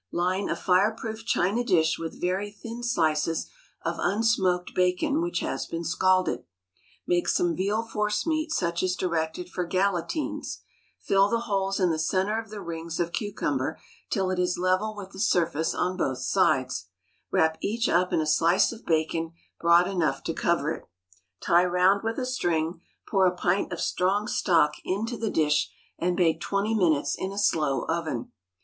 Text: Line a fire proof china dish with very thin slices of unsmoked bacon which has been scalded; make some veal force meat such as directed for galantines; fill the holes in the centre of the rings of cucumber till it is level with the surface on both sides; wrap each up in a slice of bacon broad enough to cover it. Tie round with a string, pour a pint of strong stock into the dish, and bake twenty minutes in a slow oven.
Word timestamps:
Line 0.11 0.49
a 0.49 0.55
fire 0.55 0.95
proof 0.97 1.23
china 1.25 1.63
dish 1.63 1.99
with 1.99 2.19
very 2.19 2.49
thin 2.49 2.81
slices 2.81 3.45
of 3.83 3.99
unsmoked 3.99 4.73
bacon 4.73 5.21
which 5.21 5.41
has 5.41 5.67
been 5.67 5.83
scalded; 5.83 6.43
make 7.05 7.27
some 7.27 7.55
veal 7.55 7.83
force 7.83 8.25
meat 8.25 8.51
such 8.51 8.81
as 8.81 8.95
directed 8.95 9.47
for 9.47 9.63
galantines; 9.63 10.61
fill 10.99 11.29
the 11.29 11.41
holes 11.41 11.79
in 11.79 11.91
the 11.91 11.99
centre 11.99 12.39
of 12.39 12.49
the 12.49 12.61
rings 12.61 12.99
of 12.99 13.11
cucumber 13.11 13.79
till 14.09 14.31
it 14.31 14.39
is 14.39 14.57
level 14.57 14.95
with 14.97 15.11
the 15.11 15.19
surface 15.19 15.75
on 15.75 15.95
both 15.97 16.17
sides; 16.17 16.87
wrap 17.29 17.55
each 17.61 17.87
up 17.87 18.11
in 18.11 18.19
a 18.19 18.25
slice 18.25 18.71
of 18.71 18.87
bacon 18.87 19.31
broad 19.59 19.87
enough 19.87 20.23
to 20.23 20.33
cover 20.33 20.71
it. 20.71 20.87
Tie 21.41 21.63
round 21.63 22.01
with 22.03 22.17
a 22.17 22.25
string, 22.25 22.81
pour 23.07 23.27
a 23.27 23.35
pint 23.37 23.71
of 23.71 23.79
strong 23.79 24.27
stock 24.27 24.73
into 24.83 25.15
the 25.15 25.29
dish, 25.29 25.69
and 25.99 26.17
bake 26.17 26.41
twenty 26.41 26.73
minutes 26.73 27.15
in 27.15 27.31
a 27.31 27.37
slow 27.37 27.85
oven. 27.85 28.31